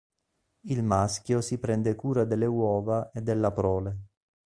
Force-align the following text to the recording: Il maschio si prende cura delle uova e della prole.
Il 0.61 0.81
maschio 0.81 1.41
si 1.41 1.59
prende 1.59 1.93
cura 1.93 2.23
delle 2.25 2.47
uova 2.47 3.11
e 3.13 3.21
della 3.21 3.51
prole. 3.51 3.97